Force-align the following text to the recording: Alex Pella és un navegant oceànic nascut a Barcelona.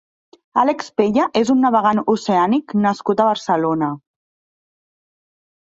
Alex 0.61 0.87
Pella 1.01 1.25
és 1.41 1.51
un 1.55 1.61
navegant 1.65 2.01
oceànic 2.15 2.75
nascut 2.87 3.23
a 3.23 3.29
Barcelona. 3.29 3.95